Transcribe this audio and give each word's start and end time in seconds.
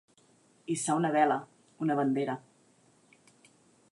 Hissar 0.75 0.95
una 1.01 1.11
vela, 1.17 1.37
una 1.87 1.99
bandera. 2.01 2.39